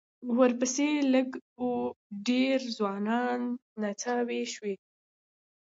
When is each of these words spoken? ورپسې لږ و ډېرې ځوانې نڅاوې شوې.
ورپسې 0.37 0.87
لږ 1.13 1.29
و 1.65 1.69
ډېرې 2.27 2.67
ځوانې 2.77 3.21
نڅاوې 3.81 4.41
شوې. 4.53 4.75